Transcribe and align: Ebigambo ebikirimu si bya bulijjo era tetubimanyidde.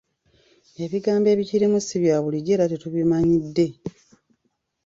Ebigambo 0.83 1.27
ebikirimu 1.33 1.77
si 1.81 1.95
bya 2.03 2.15
bulijjo 2.23 2.51
era 2.55 2.69
tetubimanyidde. 2.71 3.67